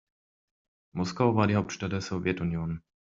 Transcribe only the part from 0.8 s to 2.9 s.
Moskau war die Hauptstadt der Sowjetunion.